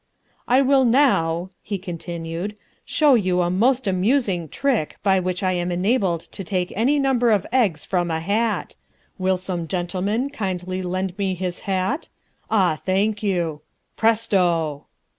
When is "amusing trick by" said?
3.85-5.19